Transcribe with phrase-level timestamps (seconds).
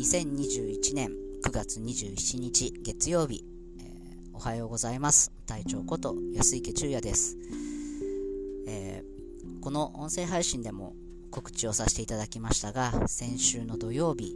[0.00, 1.10] 2021年
[1.44, 3.44] 9月27日月曜日、
[3.80, 5.30] えー、おはようございます。
[5.46, 7.36] 隊長こと安池中也です、
[8.66, 10.94] えー、この音声配信でも
[11.30, 14.34] 告知をさせていただきましたが先週の土曜日、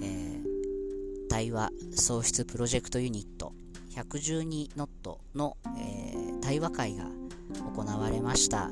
[0.00, 3.54] えー、対話創出プロジェクトユニット
[3.96, 7.06] 112ノットの、えー、対話会が
[7.74, 8.70] 行われました、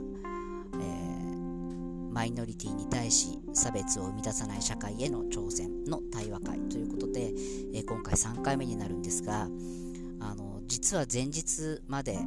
[2.16, 7.34] マイノリティに対し差別を生み出さない社会への挑戦の対話会ということで、
[7.75, 9.51] え、今回3回目になるんですが
[10.19, 12.19] あの実は前日まで、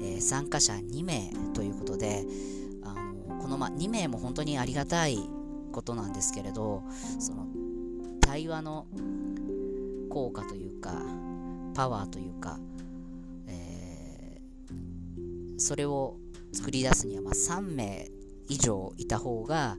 [0.00, 2.24] え、参加者2名ということで
[2.84, 5.18] あのこの、ま、2名も本当にありがたい
[5.72, 6.82] ことなんですけれど
[7.18, 7.46] その
[8.22, 8.86] 対話の
[10.08, 11.02] 効果というか
[11.74, 12.58] パワーというか、
[13.46, 16.16] えー、それを
[16.50, 18.08] 作り出すには、まあ、3名
[18.48, 19.76] 以上いた方が、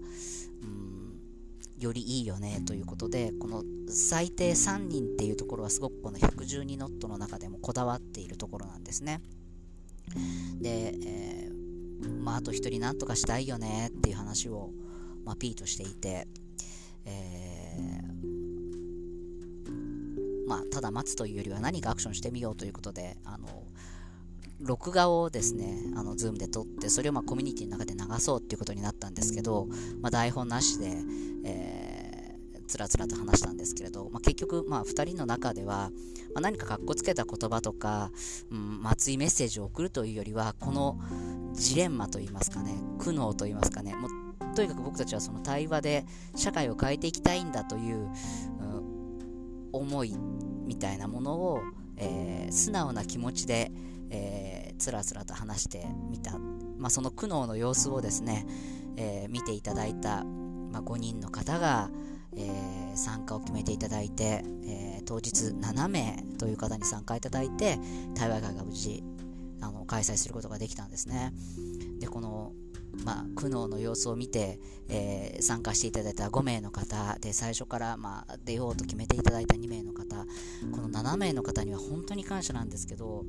[0.62, 1.20] うん、
[1.80, 9.22] よりいいよねということでこの最低3人っていうところはすごくこの112ノットの中でもこだわっているところなんですね。
[10.60, 14.72] で、えー、まああと1人なんとかしたいよねっていう話を、
[15.24, 16.28] まあ、P としていて、
[17.06, 23.48] えー、まあ、ただ待つというよりは何かアクションしてみようということであの
[24.60, 29.68] 録画をですね、あの、ズームで撮って、それをまあコミュニティの中で流そうっていうことになったんですけど、
[30.02, 30.98] まあ、台本なしで、
[31.44, 35.92] えー、つらつらと話したんですけれど、まあ、結局、まあ、2人の中では、
[36.34, 38.12] まあ、何かかっこつけた言葉とか、
[38.50, 41.00] うん、熱いメッセージを送るというよりは、この
[41.54, 50.16] ジレンマといいますかね、苦悩といいますかね、もうとにかく僕たちはその対話で社会を変えていきたいんだという、うん、思い
[50.66, 51.62] みたいなものを、
[51.98, 53.72] えー、素直な気持ちで、
[54.10, 56.38] えー、つらつらと話してみた、
[56.78, 58.46] まあ、その苦悩の様子をですね、
[58.98, 61.90] えー、見ていただいた、まあ、5人の方が、
[62.36, 67.80] えー、参加を決めていただいて、えー、当日7名という方に参加いただいて
[68.16, 69.04] 対話会が無事
[69.62, 71.34] あの開催することができたんですね。
[72.00, 72.54] でこの
[73.04, 80.26] まあ、苦悩の様子を見て、えー、参加していただいた5名の方で最初から、まあ、出ようと決めていただいた2名の方
[80.72, 83.26] この7名の方には本当に感謝なんですけど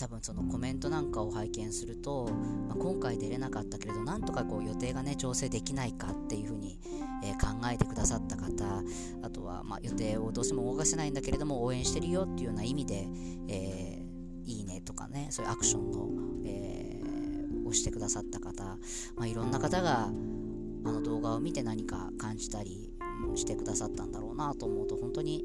[0.00, 2.26] 多分そのコメントなんかを拝見すると、
[2.68, 6.80] まあ、今回出れなかったけれどなんとかこう予定がね調整できないかっていうふうに、
[7.22, 8.82] えー、考えてくださった方
[9.22, 13.08] あとはま予定をどうしても動かせないんだけれども応援してるよっていうような意味で、
[13.48, 16.08] えー、いいねとかねそういうアクションの、
[16.46, 22.94] えー、をしてくださった方、まあ、いろんな方があの動画を見て何か感じたり
[23.34, 25.44] してくださったんだろうなと思うと本当に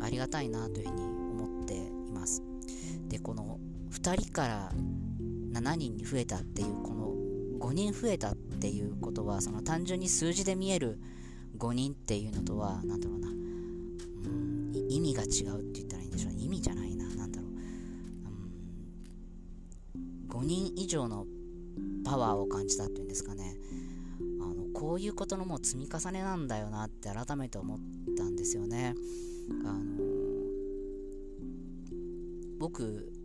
[0.00, 2.42] ありがたいなというふうに思っています。
[3.08, 3.60] でこの
[4.06, 4.70] 2人から
[5.52, 7.12] 7人に増えたっていうこの
[7.58, 11.00] 5人増えたっていうことはその単純に数字で見える
[11.58, 13.28] 5人っていうのとは何だろうな。
[13.28, 13.36] うん
[14.88, 17.08] 意味が違うって言ったらいいんでしょう意味じゃないな。
[17.16, 17.50] 何だろう。
[17.50, 17.54] う
[19.98, 21.26] ん5人以上の
[22.04, 23.56] パワーを感じたっていうんですかね。
[24.40, 27.78] あのこういうことのもう積み重ねなんだよなって改めて思っ
[28.16, 28.94] たんですよね。
[29.64, 29.80] あの
[32.60, 33.15] 僕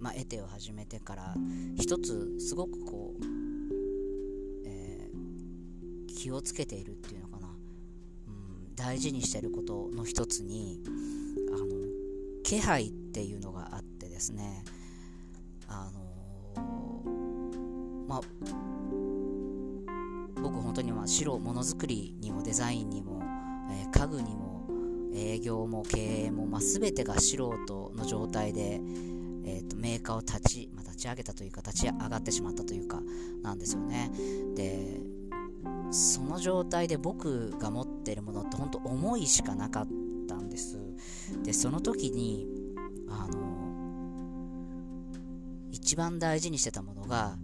[0.00, 1.34] まあ、エテを始めてから
[1.78, 3.24] 一つすごくこう、
[4.66, 7.50] えー、気をつけているっていうのかな、う
[8.30, 10.80] ん、大事にしてることの一つに
[11.52, 11.66] あの
[12.42, 14.64] 気配っていうのがあってですね。
[15.68, 18.20] あのー、まあ
[20.42, 23.22] 僕本当にまあ白ものづくりにもデザインにも、
[23.70, 24.66] えー、家具にも
[25.14, 28.80] 営業も経営も、まあ、全てが素人の状態で
[29.44, 33.00] えーと、メーカーを立ち、まあ、立ち上げたというか立ち上がってしまったというか
[33.42, 34.10] なんですよね。
[34.54, 35.00] で
[35.92, 39.88] その状態で僕が持ってるものって本当思いしかなかっ
[40.28, 40.78] たんです。
[41.42, 42.46] でその時に
[43.08, 43.70] あの
[45.70, 47.36] 一番大事にしてたものが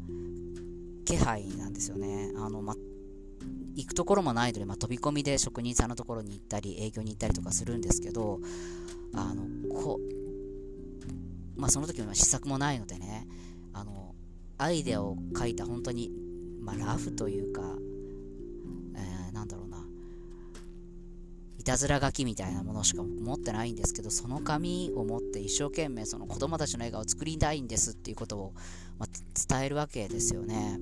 [1.05, 2.32] 気配なんですよね。
[2.37, 2.76] あの、ま、
[3.75, 8.41] 行くところもないので、ま飛び込みで職人さんのところに行ったり営業に行ったりとかするんですけど
[9.15, 10.00] あのこ
[11.56, 13.26] まあ、その時は試作もないのでね、
[13.73, 14.14] あの、
[14.58, 16.11] アイデアを書いた本当に、
[16.61, 17.62] まあ、ラフというか、
[18.94, 19.85] えー、なんだろうな、
[21.58, 28.53] いたずら書きみたいなものしか持ってないんですけど、その紙を持って一生懸命その子供たちの笑顔を作りたいんですっていうことを、
[28.99, 29.08] まあ、
[29.49, 30.79] 伝えるわけですよね。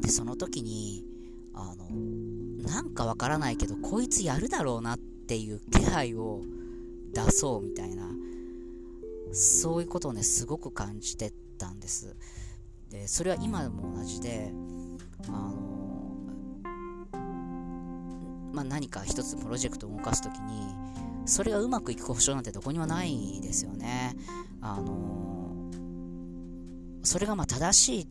[0.00, 1.04] で、その時に、
[1.54, 1.88] あの、
[2.66, 6.42] なんかわからないけど、こいつやるだろうなっていう気配を
[7.12, 8.08] 出そうみたいな、
[9.32, 12.16] そういうことをねすごく感じてたんです
[12.90, 14.52] でそれは今も同じで
[15.28, 15.78] あの
[18.52, 20.74] まあ、何か一つプロジェクトを動かす時に
[21.26, 24.16] それがうまくいく保証なんてどこにもないですよね。
[24.62, 25.70] あの、
[27.04, 28.08] それがまあ正しい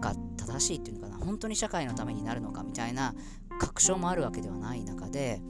[0.00, 3.14] か正しいっていうのかな本当に社会のためになるのかみたいな
[3.58, 5.40] 確証もあるわけではない中で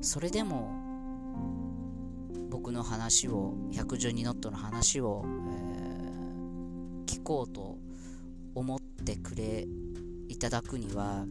[0.00, 0.75] それでも
[2.50, 7.78] 僕の話を112ノットの話を、えー、聞こうと
[8.54, 9.66] 思ってくれ
[10.28, 11.26] いただくには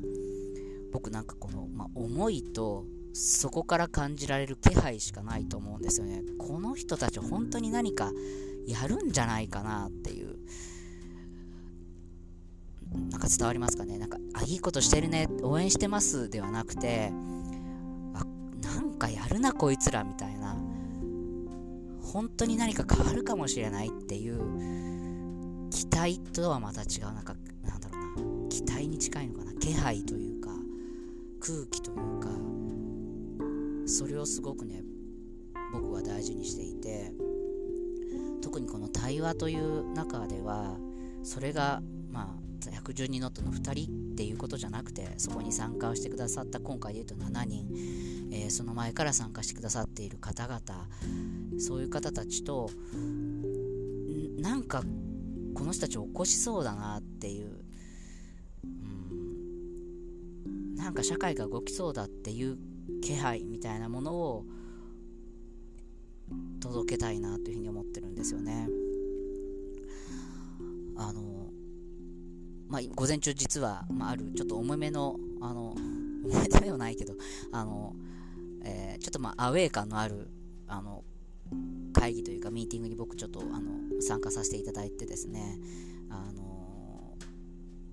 [0.92, 6.22] 僕なんかこの、まあ、思いとそこから感じられる気配しかないと思うんですよね。
[6.38, 8.12] この人たち本当に何か
[8.68, 10.38] やるんじゃないかなっていう。
[13.10, 13.98] なんか伝わりますかね？
[13.98, 15.30] なんかあいいことしてるね。
[15.44, 17.12] 応援してますではなくて
[18.14, 18.26] あ
[18.62, 20.56] なんかやるなこいつらみたいな。
[22.06, 27.14] 本当に何か変わるかもしれないっていう期待とはまた違う。
[27.14, 28.50] なんかなんだろうな。
[28.50, 29.54] 期待に近いのかな。
[29.54, 30.52] 気配というか
[31.40, 32.30] 空気というか
[33.86, 34.84] それをすごくね
[35.74, 37.12] 僕は大事にしていて
[38.42, 40.78] 特にこの対話という中では
[41.24, 41.82] それが
[42.12, 47.68] まあ112ノットの2人っていうことじゃなくてそこに参加をしてくださった今回で言うと7人、
[48.32, 50.88] えー、その前から参加してくださっている方々
[51.60, 52.70] そういう方たちと
[54.40, 54.84] なんか
[55.54, 57.66] この人たち起こしそうだなっていう、
[58.64, 62.58] うん、なんか社会が動きそうだっていう
[63.02, 64.46] 気配みたいなものを
[66.62, 68.70] 届けたいなというふうに思ってるんですよね。
[72.76, 75.76] まあ、午前中実は、まあ、あるちょっと重めの、あの、
[76.26, 77.14] 重 めではないけど、
[77.54, 77.96] あの、
[78.66, 80.28] えー、ちょっとまあアウェー感のある、
[80.68, 81.06] あの、
[81.94, 85.58] 会議というかミーティングに僕ちょっとあの参加させていただいてですね、
[86.10, 87.18] あの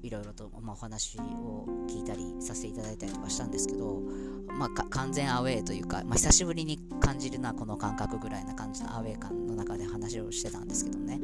[0.02, 4.02] いろいろと、ま、お話を聞いたりさせていただいたりとかしたんですけど、
[4.48, 11.20] まあ、完全アウェーというか、まあ、久しぶりに感じるなこの感覚ぐらいな感じのアウェー感の中で話をしてたんですけどね、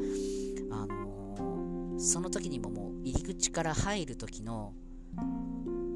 [0.71, 1.18] あの、
[1.99, 4.73] その時にももう入り口から入る時の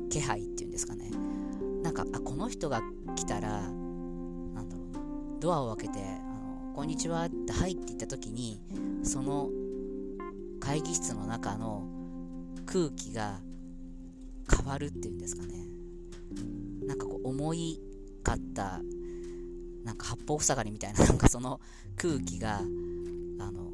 [0.09, 1.09] 気配っていうんですかね。
[1.81, 2.81] なんかあこの人が
[3.15, 8.61] 来たらなんだろうドアを開けて「あのこんにちは」って入っていった時に
[9.03, 9.49] その
[10.59, 11.87] 会議室の中の
[12.65, 13.41] 空気が
[14.49, 15.67] 変わるっていうんですかね。
[16.85, 17.79] なんかこう重い
[18.23, 18.81] かった
[19.83, 21.61] なんか八方塞がりみたいななんかその
[21.95, 22.63] 空気があ
[23.51, 23.71] の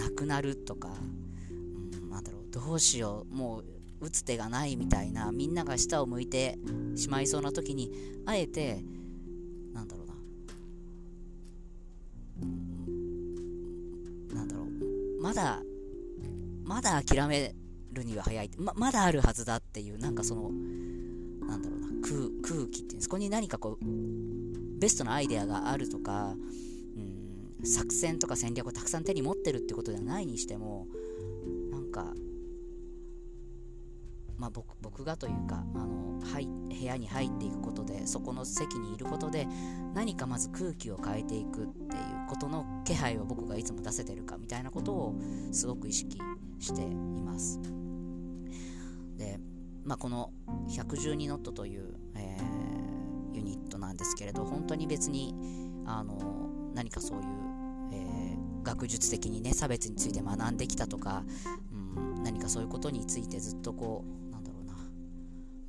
[0.00, 0.88] なくなるとか、
[1.50, 3.64] うん、なんだろうどうしようもう
[4.00, 6.58] 打つ手がないみたいなみんなが下を向いて
[6.96, 7.92] しまいそうな時に
[8.24, 8.82] あえて
[9.74, 10.14] なんだろうな、
[12.42, 15.60] うん、なんだろうまだ
[16.64, 17.54] まだ諦め
[17.92, 20.50] るには早いままだあるはずだっていうなんかその
[21.46, 21.88] なんだろうな
[22.42, 23.84] 空気っていうそこに何かこう
[24.80, 26.34] ベストなアイデアがあるとか
[27.64, 30.86] 作戦とか戦略をたくさん手に持ってるってことではないにしても
[31.70, 32.14] なんか
[34.40, 39.46] まあ、僕僕がというかあのはい部屋に入っていくことでそこの席にいることで
[39.92, 45.14] 何かまず空気を変えていくっていうことの気配を僕がいつも出せてるかみたいなことを
[45.52, 46.18] すごく意識
[46.58, 47.60] しています。
[49.18, 49.38] で、
[49.84, 50.32] まあ、この
[50.70, 55.34] 112ノットという、えー、ユニットなんですけれど本当に別に
[55.84, 56.18] あの
[56.74, 57.26] 何かそういう、
[57.92, 61.24] えー、学術的にね差別について学んできたとか、
[61.72, 61.76] う
[62.20, 64.74] ん、何かそういうことについてずっとこうなんだろうな、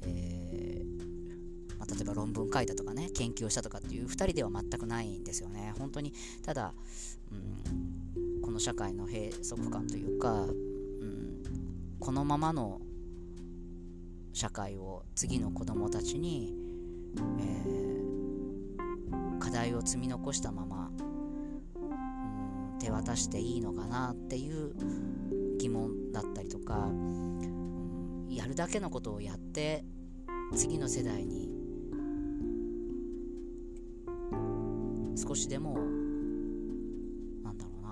[0.03, 5.73] えー、まあ、例えば論文書いたとかね研究をしたとかっていう2人では全くないんですよね。
[5.77, 6.13] 本当に
[6.43, 6.73] ただ、
[7.31, 11.43] うん、この社会の閉塞感というか、うん、
[11.99, 12.81] このままの
[14.33, 16.53] 社会を次の子供たちに、
[17.39, 20.80] えー、課題を積み残したまま、
[22.91, 24.73] 渡していいのかなっていう
[25.57, 29.83] 疑問だったりとか、うん、やるだけのことをやって
[30.55, 31.49] 次の世代に
[35.15, 35.75] 少しでも
[37.43, 37.89] なんだろうな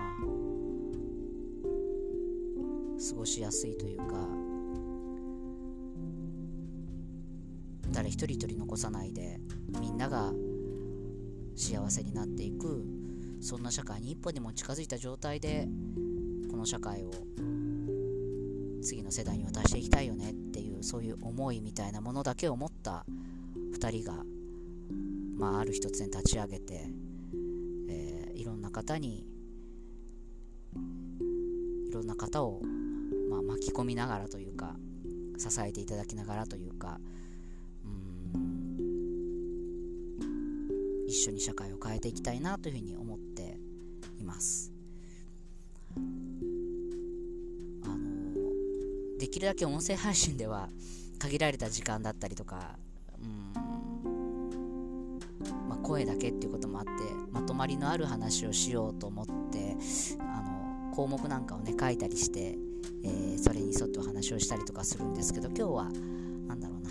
[3.08, 4.04] 過ごしやすいというか
[7.92, 9.40] 誰一人一人残さないで
[9.80, 10.32] みんなが
[11.56, 12.84] 幸せになっていく
[13.40, 15.66] そんな社会に一歩でも近づいた状態で
[16.50, 17.10] この社会を
[18.82, 23.04] 次の世代に渡していきたいよねっていうそういう思いみたいなものだけを持った
[23.78, 24.24] 2人が、
[25.36, 26.90] まあ、ある日突然立ち上げて、
[27.88, 29.26] えー、いろんな方に
[31.88, 32.60] いろんな方を、
[33.30, 34.76] まあ、巻き込みながらというか
[35.38, 37.00] 支えていただきながらというか
[37.84, 38.70] うん
[41.08, 43.18] 一緒に社会を変えていきたいなというふうに思っ
[44.40, 44.72] ます。
[47.84, 50.70] あのできるだけ音声配信では
[51.18, 52.78] 限られた時間だったりとか、
[53.20, 53.52] うん
[55.68, 56.90] まあ、声だけっていうこともあって
[57.30, 59.76] まとまりのある話をしようと思って
[60.20, 62.56] あの項目なんかをね書いたりして、
[63.04, 65.90] えー、それに沿ってお話をしたりとかするんですけど今日は
[66.48, 66.90] 何だろうな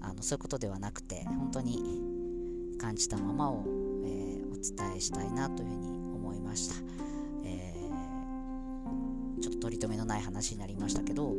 [0.00, 2.00] あのそういうことではなくて本当に
[2.80, 3.64] 感じたままを、
[4.04, 6.07] えー、お伝えしたいなというふうに
[6.48, 6.74] ました、
[7.44, 11.34] えー、ちょっと取り留めのない話になりましたけど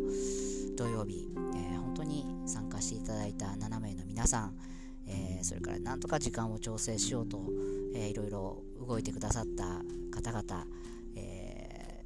[0.77, 4.53] 土曜日、えー、本当に参加していただいた7名の皆さん、
[5.07, 7.41] えそれからなんとか時間を調整しようと、
[7.95, 10.65] えー、いろいろ動いてくださった方々、
[11.15, 12.05] え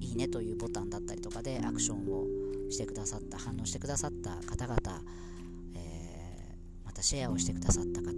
[0.00, 2.26] いいねというボタンだったりとかでアクションを
[2.70, 4.78] してくださった反応してくださった方々
[5.74, 8.08] え、またシェアをしてくださった方、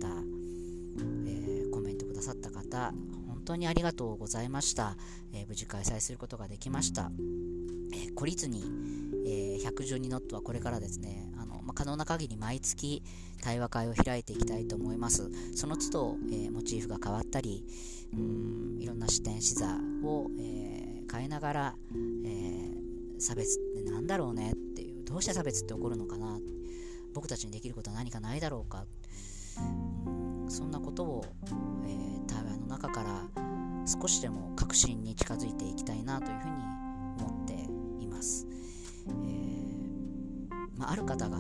[1.26, 2.92] えー、コメントくださった方
[3.52, 4.96] 当にありがとうございました、
[5.32, 7.10] えー、無事開催することができました、
[7.92, 8.64] えー、懲りずに、
[9.26, 13.02] え112ノットはこれからですねあの、まあ、可能な限り毎月
[13.42, 15.30] 対話会を開いていきたいと思います。
[15.54, 17.64] その都度、えモチーフが変わったり
[18.12, 19.66] うんいろんな視点視座
[20.02, 21.74] を、え変えながら、
[22.24, 26.38] え差別って何だろうねっていうどうして差別って起こるのかな。
[27.14, 28.86] 僕たちにできることは何かないだろうか、
[30.48, 31.24] そんなことを、
[31.86, 33.41] えー、対話の中から
[33.86, 36.52] 少しでも確信に近づいていきたいなというふうに
[37.18, 38.46] 思っています、
[39.08, 41.38] えー、まあ、ある方が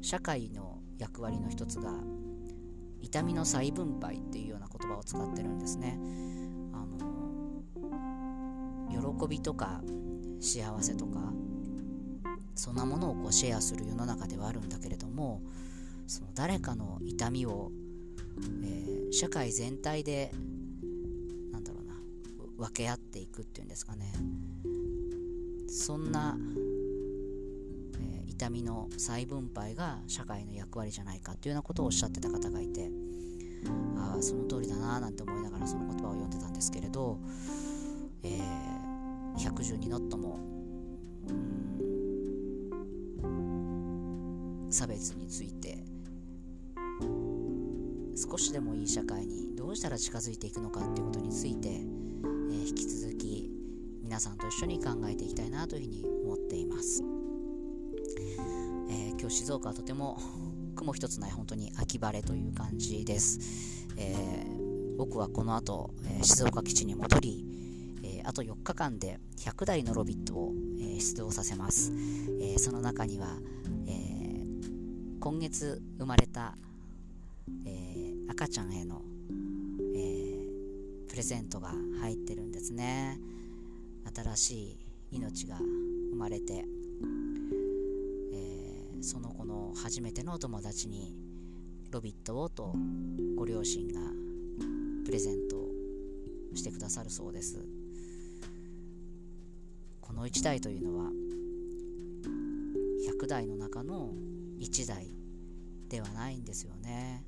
[0.00, 1.92] 社会の役割の一つが
[3.00, 5.98] 痛みの再分配っていうような言葉を使ってるんですね。
[6.72, 6.98] あの
[9.18, 9.80] 喜びとか
[10.40, 11.32] 幸せとか
[12.54, 15.40] そんなものをこうシェアする世の中ではあるんだけれども
[16.06, 17.70] その誰かの痛みを、
[18.62, 20.32] えー、社会全体で
[21.52, 21.94] なんだろうな
[22.56, 24.12] 分け合っていくっていうんですかね。
[25.68, 26.36] そんな、
[28.00, 32.90] えー、痛みの再分配が社会の役割じゃないかっていうようなことをおっしゃってた方がいて
[33.96, 37.18] ああその通りだななんて思いながらその言葉を読んでたんですけれど、
[38.24, 38.40] えー、
[39.36, 40.40] 112ノットも
[41.28, 45.84] うん差別について
[48.20, 53.50] 少しでもいい社会にどうしたら近づいていくのかっていうことについて、えー、引き続き
[54.02, 57.02] 皆さんと一緒に考えていきたいなというふうに思っています、
[58.90, 60.20] えー、今日静岡はとても
[60.76, 67.46] 雲一つない本当に秋晴れという感じです、えー、僕はこの後、え静岡基地に戻り
[68.02, 71.92] えあと4日間で100台のロビットを、え出動させます、
[72.40, 73.38] えその中には、
[73.86, 74.44] え
[75.20, 76.56] 今月生まれた、
[77.66, 79.02] えー、赤ちゃんへの、
[79.96, 83.18] えー、プレゼントが入ってるんですね。
[84.14, 84.78] 新し
[85.10, 86.64] い命が生まれて、
[88.32, 91.12] えー、その子の初めてのお友達に
[91.90, 92.72] ロビットをと
[93.36, 94.00] ご両親が
[95.04, 95.56] プレゼント
[96.54, 97.58] してくださるそうです。
[100.00, 101.10] この1台というのは
[103.20, 104.12] 100台の中の
[104.60, 105.08] 1台
[105.88, 107.24] ではないんですよね。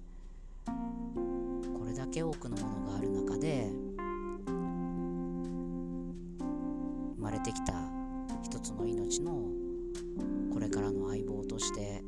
[0.67, 3.71] これだけ多くのものがある中で
[7.17, 7.75] 生まれてきた
[8.43, 9.49] 一つの命の
[10.53, 12.03] これからの相棒として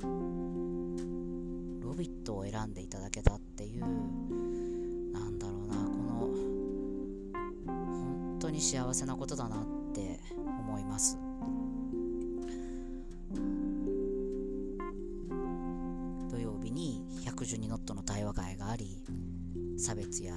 [1.80, 3.80] ロビットを選んでいただけたっていう
[5.12, 6.28] なんだろうなこの
[7.66, 10.20] 本当に幸せなことだなって
[10.61, 11.18] 思います。
[18.75, 19.04] あり
[19.78, 20.35] 差別や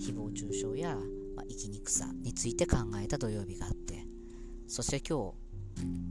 [0.00, 0.94] 誹謗中傷や、
[1.34, 4.06] まあ、生きにくさについて考えた土曜日があって
[4.68, 5.34] そして今日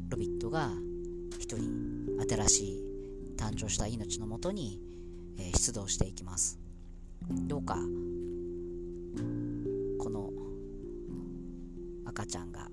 [0.10, 0.72] ロビットが
[1.40, 2.84] 一人新しい
[3.38, 4.82] 誕生した命のもとに、
[5.40, 6.60] えー、出動していきます。
[7.48, 7.76] どうか
[9.98, 10.30] この
[12.06, 12.70] 赤ちゃんが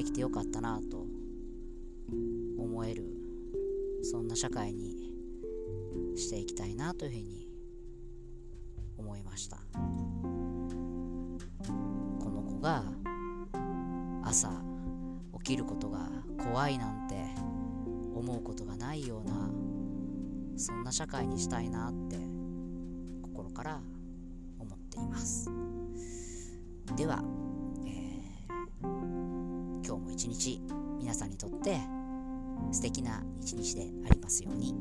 [0.00, 1.06] まれてきてよかったなと
[2.58, 3.04] 思える
[4.02, 5.12] そんな社会に
[6.16, 7.48] していきたいなというふうに
[8.98, 9.58] 思いました。
[12.18, 12.84] この子が
[14.24, 14.50] 朝
[15.38, 17.14] 起きることが怖いなんて
[18.14, 19.50] 思うことがないような
[20.56, 22.18] そんな社会にしたいなって
[23.50, 23.80] ろから
[24.58, 25.50] 思っています。
[26.96, 27.22] では、
[29.90, 30.60] 今日も一日
[31.00, 31.80] 皆さんにとって
[32.70, 34.72] 素敵な一日でありますように。